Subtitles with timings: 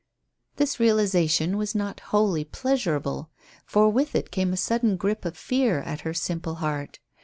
[0.55, 3.29] This realization was not wholly pleasurable,
[3.67, 6.97] for with it came a sudden grip of fear at her simple heart.